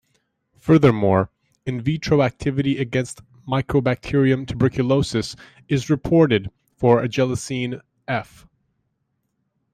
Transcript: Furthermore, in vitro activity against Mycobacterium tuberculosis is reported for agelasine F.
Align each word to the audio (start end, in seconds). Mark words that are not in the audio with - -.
Furthermore, 0.57 1.29
in 1.63 1.79
vitro 1.79 2.23
activity 2.23 2.79
against 2.79 3.21
Mycobacterium 3.47 4.47
tuberculosis 4.47 5.35
is 5.67 5.91
reported 5.91 6.49
for 6.75 7.03
agelasine 7.03 7.79
F. 8.07 8.47